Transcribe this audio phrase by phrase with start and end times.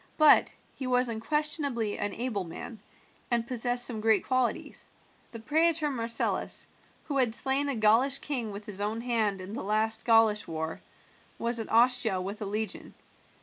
[0.17, 2.79] But he was unquestionably an able man,
[3.29, 4.89] and possessed some great qualities.
[5.31, 6.65] The praetor Marcellus,
[7.03, 10.81] who had slain a Gaulish king with his own hand in the last Gaulish war,
[11.37, 12.95] was at Ostia with a legion.